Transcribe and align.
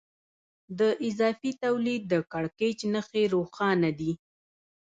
د 0.79 0.81
اضافي 1.07 1.51
تولید 1.63 2.01
د 2.07 2.13
کړکېچ 2.31 2.79
نښې 2.93 3.23
روښانه 3.33 3.89
دي 3.99 4.11